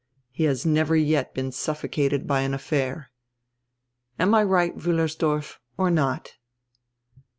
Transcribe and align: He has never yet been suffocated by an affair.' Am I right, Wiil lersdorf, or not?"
He 0.31 0.45
has 0.45 0.65
never 0.65 0.95
yet 0.95 1.31
been 1.35 1.51
suffocated 1.51 2.25
by 2.25 2.39
an 2.41 2.55
affair.' 2.55 3.11
Am 4.17 4.33
I 4.33 4.41
right, 4.43 4.75
Wiil 4.75 4.95
lersdorf, 4.95 5.59
or 5.77 5.91
not?" 5.91 6.37